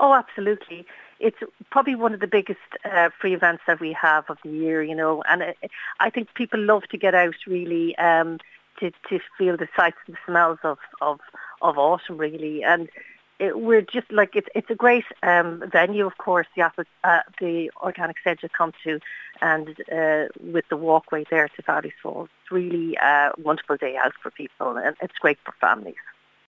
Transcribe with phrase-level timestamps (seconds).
[0.00, 0.86] Oh, absolutely.
[1.20, 1.38] It's
[1.70, 4.94] probably one of the biggest uh, free events that we have of the year, you
[4.94, 5.56] know, and it,
[6.00, 8.38] I think people love to get out really um,
[8.80, 11.20] to, to feel the sights and smells of, of,
[11.62, 12.64] of autumn really.
[12.64, 12.88] And
[13.38, 16.62] it, we're just like, it's, it's a great um, venue, of course, the,
[17.04, 19.00] uh, the Organic Centre come to
[19.40, 22.28] and uh, with the walkway there to Fowley Falls.
[22.42, 25.94] It's really a wonderful day out for people and it's great for families.